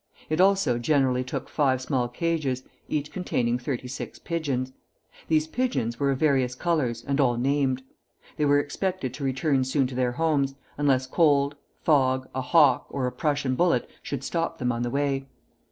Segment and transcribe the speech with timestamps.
[0.31, 4.73] It also generally took five small cages, each containing thirty six pigeons.
[5.27, 7.83] These pigeons were of various colors, and all named.
[8.37, 13.05] They were expected to return soon to their homes, unless cold, fog, a hawk, or
[13.05, 15.27] a Prnssian bullet should stop them on the way.